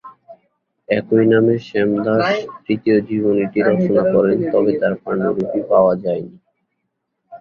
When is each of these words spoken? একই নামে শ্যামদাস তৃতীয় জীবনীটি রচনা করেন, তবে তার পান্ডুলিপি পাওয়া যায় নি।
একই 0.89 1.25
নামে 1.31 1.55
শ্যামদাস 1.67 2.25
তৃতীয় 2.63 2.97
জীবনীটি 3.09 3.59
রচনা 3.61 4.03
করেন, 4.13 4.37
তবে 4.53 4.71
তার 4.81 4.93
পান্ডুলিপি 5.03 5.61
পাওয়া 5.71 5.93
যায় 6.03 6.21
নি। 6.25 6.35